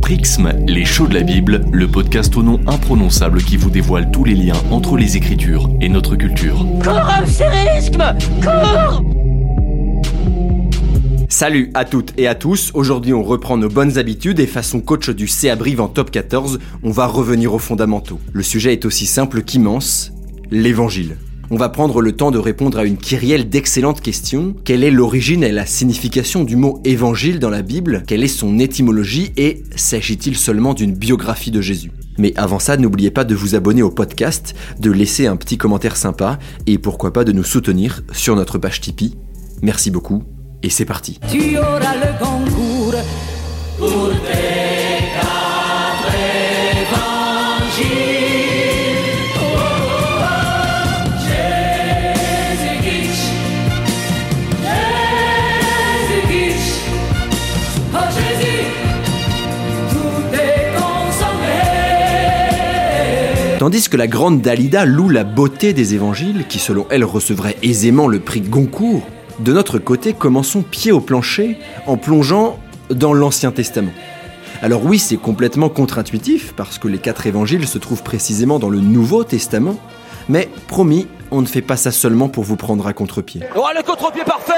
[0.00, 4.24] Prixme, les shows de la Bible, le podcast au nom imprononçable qui vous dévoile tous
[4.24, 6.64] les liens entre les Écritures et notre culture.
[6.82, 7.10] Cours,
[11.28, 15.10] Salut à toutes et à tous, aujourd'hui on reprend nos bonnes habitudes et façon coach
[15.10, 18.20] du CA Brive en top 14, on va revenir aux fondamentaux.
[18.32, 20.12] Le sujet est aussi simple qu'immense,
[20.50, 21.16] l'évangile.
[21.50, 24.56] On va prendre le temps de répondre à une kyrielle d'excellentes questions.
[24.64, 28.02] Quelle est l'origine et la signification du mot évangile dans la Bible?
[28.06, 29.32] Quelle est son étymologie?
[29.36, 31.92] Et s'agit-il seulement d'une biographie de Jésus?
[32.18, 35.96] Mais avant ça, n'oubliez pas de vous abonner au podcast, de laisser un petit commentaire
[35.96, 39.14] sympa et pourquoi pas de nous soutenir sur notre page Tipeee.
[39.62, 40.24] Merci beaucoup
[40.64, 41.20] et c'est parti.
[63.66, 68.06] Tandis que la grande Dalida loue la beauté des évangiles, qui selon elle recevrait aisément
[68.06, 69.02] le prix Goncourt,
[69.40, 73.90] de notre côté, commençons pied au plancher en plongeant dans l'Ancien Testament.
[74.62, 78.78] Alors oui, c'est complètement contre-intuitif, parce que les quatre évangiles se trouvent précisément dans le
[78.78, 79.80] Nouveau Testament,
[80.28, 83.40] mais promis, on ne fait pas ça seulement pour vous prendre à contre-pied.
[83.56, 84.52] Oh, le contre-pied parfait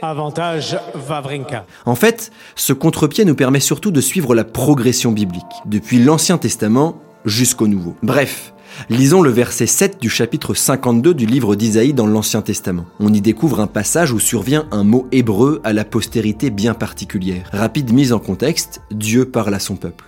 [0.00, 1.66] Avantage Vavrinka.
[1.84, 7.02] En fait, ce contre-pied nous permet surtout de suivre la progression biblique, depuis l'Ancien Testament
[7.28, 7.94] jusqu'au Nouveau.
[8.02, 8.54] Bref,
[8.90, 12.86] lisons le verset 7 du chapitre 52 du livre d'Isaïe dans l'Ancien Testament.
[13.00, 17.48] On y découvre un passage où survient un mot hébreu à la postérité bien particulière.
[17.52, 20.04] Rapide mise en contexte, Dieu parle à son peuple.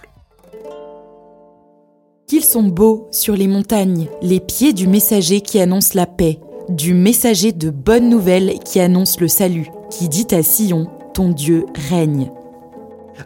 [2.27, 6.95] Qu'ils sont beaux sur les montagnes, les pieds du messager qui annonce la paix, du
[6.95, 12.31] messager de bonnes nouvelles qui annonce le salut, qui dit à Sion, ton Dieu règne.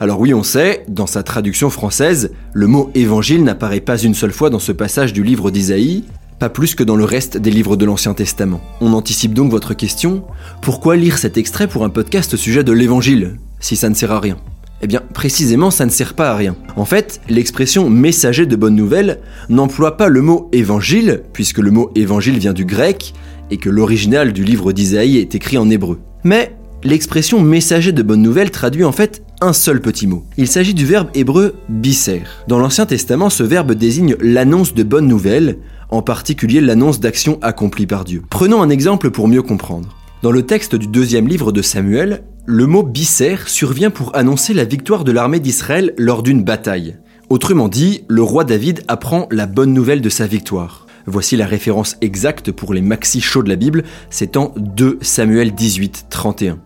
[0.00, 4.32] Alors oui, on sait, dans sa traduction française, le mot évangile n'apparaît pas une seule
[4.32, 6.04] fois dans ce passage du livre d'Isaïe,
[6.38, 8.60] pas plus que dans le reste des livres de l'Ancien Testament.
[8.80, 10.24] On anticipe donc votre question,
[10.62, 14.12] pourquoi lire cet extrait pour un podcast au sujet de l'évangile, si ça ne sert
[14.12, 14.36] à rien?
[14.82, 16.56] Eh bien, précisément, ça ne sert pas à rien.
[16.76, 21.90] En fait, l'expression messager de bonnes nouvelles n'emploie pas le mot évangile, puisque le mot
[21.94, 23.14] évangile vient du grec
[23.50, 26.00] et que l'original du livre d'Isaïe est écrit en hébreu.
[26.24, 30.24] Mais l'expression messager de bonnes nouvelles traduit en fait un seul petit mot.
[30.36, 32.22] Il s'agit du verbe hébreu bisser.
[32.48, 35.58] Dans l'Ancien Testament, ce verbe désigne l'annonce de bonnes nouvelles,
[35.90, 38.22] en particulier l'annonce d'actions accomplies par Dieu.
[38.30, 39.96] Prenons un exemple pour mieux comprendre.
[40.22, 44.64] Dans le texte du deuxième livre de Samuel, le mot bisser survient pour annoncer la
[44.64, 46.96] victoire de l'armée d'Israël lors d'une bataille.
[47.30, 50.86] Autrement dit, le roi David apprend la bonne nouvelle de sa victoire.
[51.06, 55.54] Voici la référence exacte pour les maxi chauds de la Bible, c'est en 2 Samuel
[55.54, 56.58] 18, 31.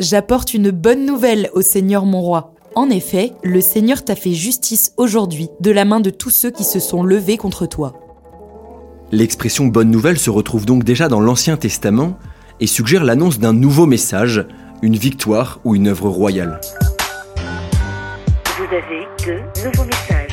[0.00, 2.54] J'apporte une bonne nouvelle au Seigneur mon roi.
[2.74, 6.64] En effet, le Seigneur t'a fait justice aujourd'hui de la main de tous ceux qui
[6.64, 7.92] se sont levés contre toi.
[9.12, 12.16] L'expression bonne nouvelle se retrouve donc déjà dans l'Ancien Testament
[12.60, 14.46] et suggère l'annonce d'un nouveau message,
[14.80, 16.62] une victoire ou une œuvre royale.
[18.56, 20.29] Vous avez deux nouveaux messages.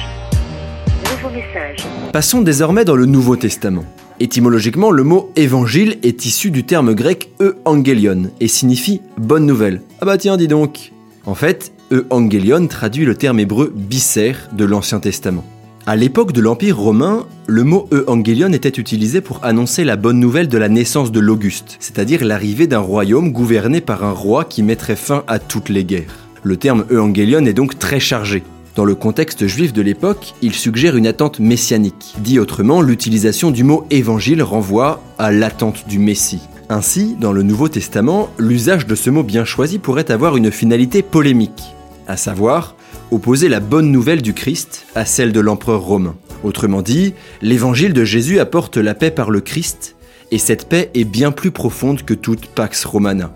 [2.13, 3.85] Passons désormais dans le Nouveau Testament.
[4.19, 9.81] Étymologiquement, le mot évangile est issu du terme grec euangelion et signifie bonne nouvelle.
[10.01, 10.91] Ah bah tiens, dis donc.
[11.25, 15.45] En fait, euangelion traduit le terme hébreu bisser de l'Ancien Testament.
[15.85, 20.49] À l'époque de l'Empire romain, le mot euangelion était utilisé pour annoncer la bonne nouvelle
[20.49, 24.95] de la naissance de l'Auguste, c'est-à-dire l'arrivée d'un royaume gouverné par un roi qui mettrait
[24.95, 26.27] fin à toutes les guerres.
[26.43, 28.43] Le terme euangelion est donc très chargé.
[28.77, 32.13] Dans le contexte juif de l'époque, il suggère une attente messianique.
[32.19, 36.41] Dit autrement, l'utilisation du mot évangile renvoie à l'attente du Messie.
[36.69, 41.01] Ainsi, dans le Nouveau Testament, l'usage de ce mot bien choisi pourrait avoir une finalité
[41.01, 41.63] polémique,
[42.07, 42.75] à savoir
[43.09, 46.15] opposer la bonne nouvelle du Christ à celle de l'empereur romain.
[46.43, 49.95] Autrement dit, l'évangile de Jésus apporte la paix par le Christ,
[50.29, 53.33] et cette paix est bien plus profonde que toute Pax Romana.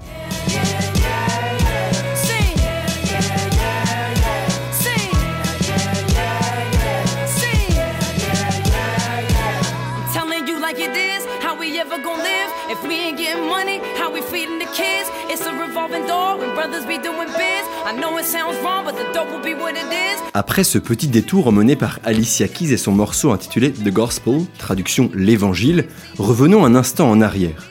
[20.33, 25.11] Après ce petit détour mené par Alicia Keys et son morceau intitulé The Gospel, traduction
[25.13, 25.85] l'évangile,
[26.17, 27.69] revenons un instant en arrière.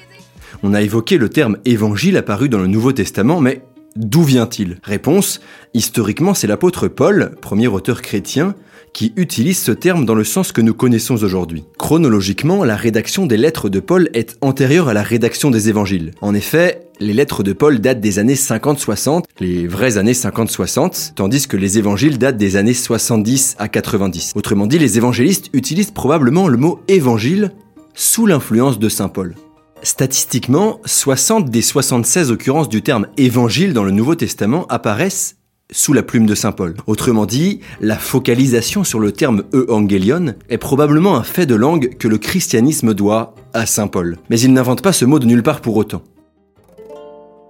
[0.62, 3.62] On a évoqué le terme évangile apparu dans le Nouveau Testament, mais
[3.96, 4.78] d'où vient-il?
[4.82, 5.40] Réponse,
[5.72, 8.54] historiquement c'est l'apôtre Paul, premier auteur chrétien,
[8.92, 11.64] qui utilise ce terme dans le sens que nous connaissons aujourd'hui.
[11.78, 16.10] Chronologiquement, la rédaction des lettres de Paul est antérieure à la rédaction des évangiles.
[16.20, 21.48] En effet, les lettres de Paul datent des années 50-60, les vraies années 50-60, tandis
[21.48, 24.32] que les évangiles datent des années 70 à 90.
[24.36, 27.52] Autrement dit, les évangélistes utilisent probablement le mot évangile
[27.94, 29.34] sous l'influence de Saint Paul.
[29.82, 35.36] Statistiquement, 60 des 76 occurrences du terme évangile dans le Nouveau Testament apparaissent
[35.72, 36.74] sous la plume de Saint Paul.
[36.86, 42.08] Autrement dit, la focalisation sur le terme euangelion est probablement un fait de langue que
[42.08, 44.18] le christianisme doit à Saint Paul.
[44.28, 46.02] Mais il n'invente pas ce mot de nulle part pour autant.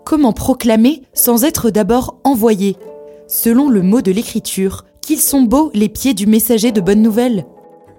[0.04, 2.76] Comment proclamer sans être d'abord envoyé
[3.28, 7.46] Selon le mot de l'Écriture, qu'ils sont beaux les pieds du messager de bonne nouvelle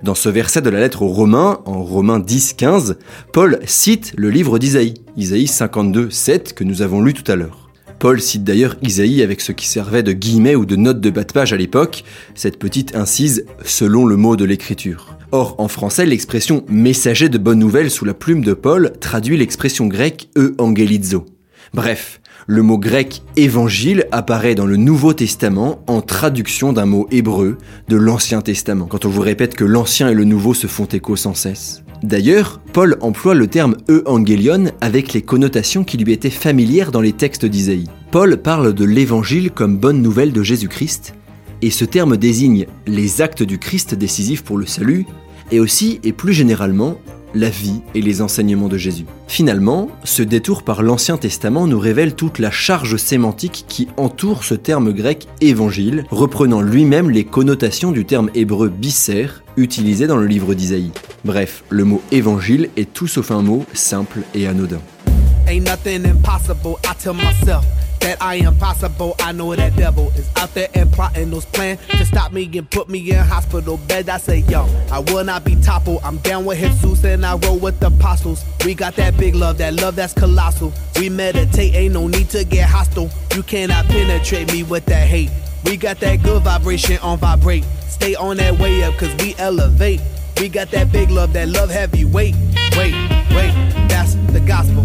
[0.03, 2.95] Dans ce verset de la lettre aux Romains, en Romains 10-15,
[3.31, 7.69] Paul cite le livre d'Isaïe, Isaïe 52, 7, que nous avons lu tout à l'heure.
[8.00, 11.24] Paul cite d'ailleurs Isaïe avec ce qui servait de guillemets ou de notes de bas
[11.24, 15.15] de page à l'époque, cette petite incise selon le mot de l'écriture.
[15.31, 19.86] Or, en français, l'expression messager de bonne nouvelle sous la plume de Paul traduit l'expression
[19.86, 21.25] grecque euangelizo.
[21.73, 27.57] Bref, le mot grec évangile apparaît dans le Nouveau Testament en traduction d'un mot hébreu
[27.88, 31.15] de l'Ancien Testament, quand on vous répète que l'Ancien et le Nouveau se font écho
[31.15, 31.83] sans cesse.
[32.03, 37.13] D'ailleurs, Paul emploie le terme euangelion avec les connotations qui lui étaient familières dans les
[37.13, 37.88] textes d'Isaïe.
[38.12, 41.13] Paul parle de l'évangile comme bonne nouvelle de Jésus-Christ,
[41.62, 45.06] et ce terme désigne les actes du Christ décisifs pour le salut,
[45.51, 46.97] et aussi et plus généralement
[47.33, 49.06] la vie et les enseignements de Jésus.
[49.28, 54.56] Finalement, ce détour par l'Ancien Testament nous révèle toute la charge sémantique qui entoure ce
[54.56, 60.54] terme grec évangile, reprenant lui-même les connotations du terme hébreu bisser utilisé dans le livre
[60.54, 60.92] d'Isaïe.
[61.25, 64.80] Bref, le mot évangile est tout sauf un mot simple et anodin.
[68.01, 69.15] That I am possible.
[69.19, 72.69] I know that devil is out there and plotting those plans to stop me and
[72.69, 74.09] put me in hospital bed.
[74.09, 76.01] I say, yo, I will not be toppled.
[76.03, 78.44] I'm down with Jesus and I roll with the apostles.
[78.65, 80.74] We got that big love, that love that's colossal.
[80.98, 83.09] We meditate, ain't no need to get hostile.
[83.36, 85.31] You cannot penetrate me with that hate.
[85.65, 87.63] We got that good vibration on vibrate.
[87.88, 90.01] Stay on that way up, cause we elevate.
[90.39, 92.36] We got that big love, that love heavyweight.
[92.75, 92.95] Wait,
[93.31, 93.54] wait,
[93.88, 94.31] that's.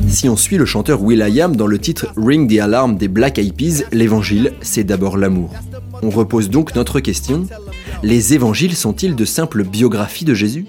[0.08, 3.54] Si on suit le chanteur Will.i.am dans le titre Ring the Alarm des Black Eyed
[3.54, 5.52] Peas, l'évangile, c'est d'abord l'amour.
[6.02, 7.46] On repose donc notre question
[8.02, 10.66] les évangiles sont-ils de simples biographies de Jésus?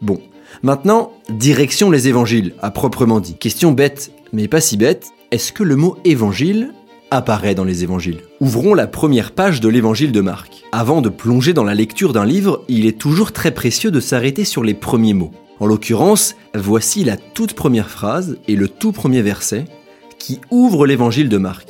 [0.00, 0.20] Bon,
[0.62, 3.34] maintenant, direction les évangiles, à proprement dit.
[3.34, 6.72] Question bête, mais pas si bête, est-ce que le mot évangile
[7.10, 8.20] apparaît dans les évangiles?
[8.40, 10.62] Ouvrons la première page de l'évangile de Marc.
[10.70, 14.44] Avant de plonger dans la lecture d'un livre, il est toujours très précieux de s'arrêter
[14.44, 15.32] sur les premiers mots.
[15.60, 19.66] En l'occurrence, voici la toute première phrase et le tout premier verset
[20.18, 21.68] qui ouvre l'évangile de Marc.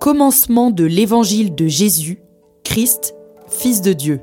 [0.00, 2.20] Commencement de l'évangile de Jésus,
[2.64, 3.14] Christ,
[3.46, 4.20] Fils de Dieu.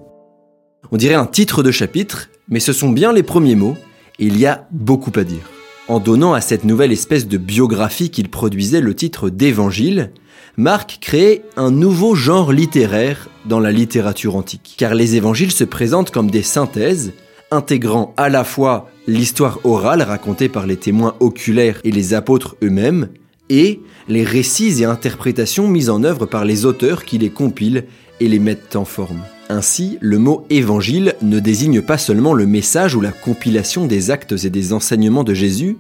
[0.92, 3.76] On dirait un titre de chapitre, mais ce sont bien les premiers mots,
[4.18, 5.48] et il y a beaucoup à dire.
[5.88, 10.12] En donnant à cette nouvelle espèce de biographie qu'il produisait le titre d'évangile,
[10.56, 14.74] Marc crée un nouveau genre littéraire dans la littérature antique.
[14.76, 17.14] Car les évangiles se présentent comme des synthèses,
[17.52, 23.10] intégrant à la fois l'histoire orale racontée par les témoins oculaires et les apôtres eux-mêmes,
[23.50, 23.80] et
[24.10, 27.86] les récits et interprétations mises en œuvre par les auteurs qui les compilent
[28.20, 29.22] et les mettent en forme.
[29.50, 34.36] Ainsi, le mot évangile ne désigne pas seulement le message ou la compilation des actes
[34.44, 35.78] et des enseignements de Jésus,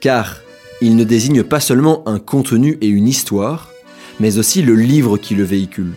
[0.00, 0.38] car
[0.80, 3.70] il ne désigne pas seulement un contenu et une histoire,
[4.18, 5.92] mais aussi le livre qui le véhicule.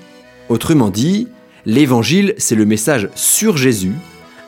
[0.50, 1.30] Autrement dit,
[1.66, 3.94] l'évangile, c'est le message sur Jésus,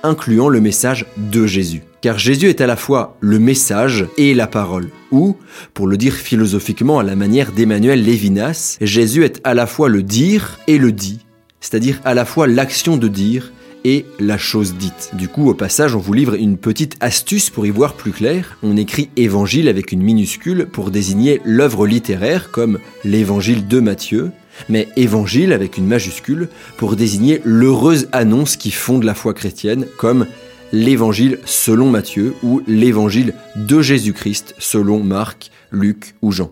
[0.05, 1.81] incluant le message de Jésus.
[2.01, 4.89] Car Jésus est à la fois le message et la parole.
[5.11, 5.35] Ou,
[5.73, 10.03] pour le dire philosophiquement à la manière d'Emmanuel Lévinas, Jésus est à la fois le
[10.03, 11.19] dire et le dit,
[11.59, 13.51] c'est-à-dire à la fois l'action de dire
[13.85, 15.11] et la chose dite.
[15.13, 18.57] Du coup, au passage, on vous livre une petite astuce pour y voir plus clair.
[18.63, 24.31] On écrit évangile avec une minuscule pour désigner l'œuvre littéraire comme l'évangile de Matthieu,
[24.69, 30.27] mais évangile avec une majuscule pour désigner l'heureuse annonce qui fonde la foi chrétienne comme
[30.71, 36.51] l'évangile selon Matthieu ou l'évangile de Jésus-Christ selon Marc, Luc ou Jean.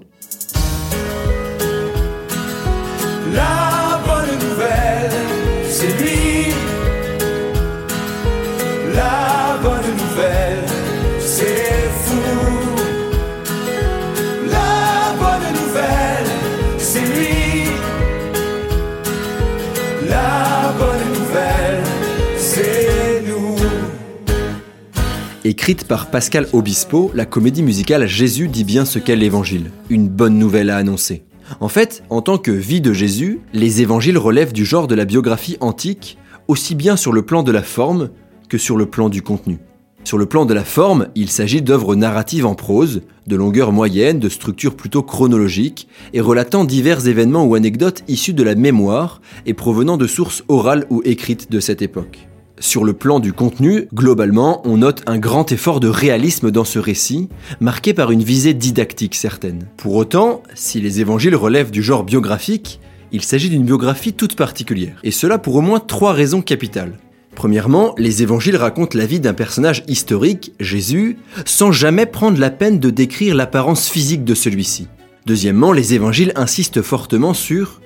[25.53, 30.39] Écrite par Pascal Obispo, la comédie musicale Jésus dit bien ce qu'est l'évangile, une bonne
[30.39, 31.25] nouvelle à annoncer.
[31.59, 35.05] En fait, en tant que vie de Jésus, les évangiles relèvent du genre de la
[35.05, 36.17] biographie antique,
[36.47, 38.09] aussi bien sur le plan de la forme
[38.49, 39.59] que sur le plan du contenu.
[40.03, 44.17] Sur le plan de la forme, il s'agit d'œuvres narratives en prose, de longueur moyenne,
[44.17, 49.53] de structure plutôt chronologique, et relatant divers événements ou anecdotes issus de la mémoire et
[49.53, 52.27] provenant de sources orales ou écrites de cette époque.
[52.63, 56.79] Sur le plan du contenu, globalement, on note un grand effort de réalisme dans ce
[56.79, 57.27] récit,
[57.59, 59.67] marqué par une visée didactique certaine.
[59.75, 62.79] Pour autant, si les évangiles relèvent du genre biographique,
[63.11, 66.97] il s'agit d'une biographie toute particulière, et cela pour au moins trois raisons capitales.
[67.35, 72.79] Premièrement, les évangiles racontent la vie d'un personnage historique, Jésus, sans jamais prendre la peine
[72.79, 74.87] de décrire l'apparence physique de celui-ci.
[75.25, 77.81] Deuxièmement, les évangiles insistent fortement sur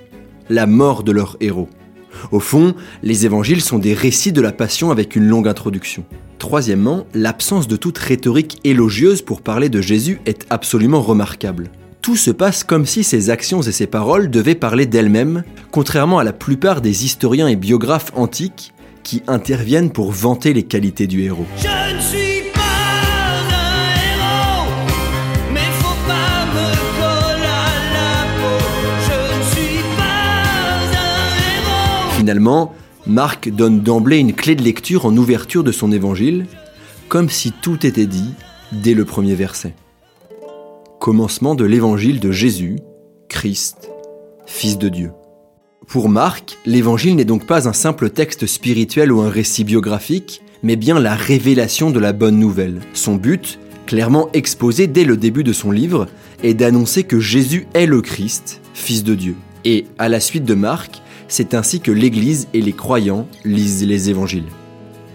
[0.51, 1.67] la mort de leur héros.
[2.32, 6.06] Au fond, les évangiles sont des récits de la passion avec une longue introduction.
[6.40, 11.70] Troisièmement, l'absence de toute rhétorique élogieuse pour parler de Jésus est absolument remarquable.
[12.02, 16.24] Tout se passe comme si ses actions et ses paroles devaient parler d'elles-mêmes, contrairement à
[16.24, 18.74] la plupart des historiens et biographes antiques
[19.04, 21.48] qui interviennent pour vanter les qualités du héros.
[32.27, 32.74] Finalement,
[33.05, 36.46] Marc donne d'emblée une clé de lecture en ouverture de son évangile,
[37.07, 38.34] comme si tout était dit
[38.74, 39.74] dès le premier verset.
[41.00, 42.79] Commencement de l'évangile de Jésus,
[43.29, 43.89] Christ,
[44.46, 45.12] Fils de Dieu.
[45.88, 50.75] Pour Marc, l'évangile n'est donc pas un simple texte spirituel ou un récit biographique, mais
[50.75, 52.81] bien la révélation de la bonne nouvelle.
[52.91, 56.07] Son but, clairement exposé dès le début de son livre,
[56.43, 59.38] est d'annoncer que Jésus est le Christ, Fils de Dieu.
[59.63, 64.10] Et, à la suite de Marc, c'est ainsi que l'Église et les croyants lisent les
[64.10, 64.46] évangiles.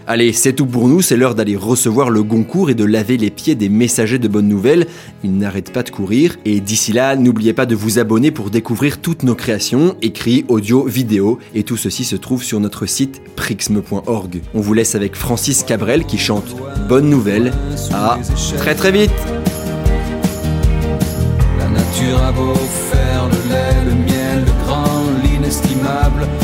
[0.05, 3.29] Allez, c'est tout pour nous, c'est l'heure d'aller recevoir le Goncourt et de laver les
[3.29, 4.85] pieds des messagers de bonnes nouvelles.
[5.23, 6.35] Ils n'arrêtent pas de courir.
[6.43, 10.83] Et d'ici là, n'oubliez pas de vous abonner pour découvrir toutes nos créations, écrits, audio,
[10.85, 11.39] vidéo.
[11.55, 14.41] Et tout ceci se trouve sur notre site prixme.org.
[14.53, 16.53] On vous laisse avec Francis Cabrel qui chante
[16.89, 17.53] Bonne nouvelle.
[17.93, 18.19] À
[18.57, 19.11] très très vite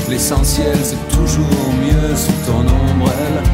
[0.10, 3.49] l'essentiel c'est toujours mieux sous ton ombrelle.